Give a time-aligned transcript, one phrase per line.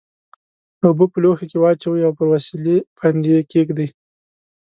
[0.85, 3.87] اوبه په لوښي کې واچوئ او پر وسیلې باندې یې کیږدئ.